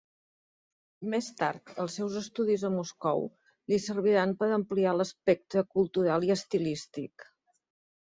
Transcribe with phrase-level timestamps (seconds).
[1.13, 3.23] Més tard, els seus estudis a Moscou
[3.75, 7.33] li serviran per ampliar l'espectre cultural i estilístic.